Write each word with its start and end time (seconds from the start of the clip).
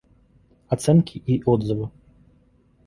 Оценки 0.67 1.21
и 1.27 1.43
отзывы 1.45 1.91